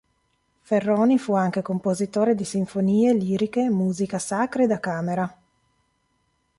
[0.61, 5.37] Ferroni fu anche compositore di sinfonie, liriche, musica sacra e da camera.